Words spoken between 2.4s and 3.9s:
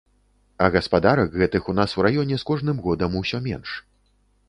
з кожным годам усё менш.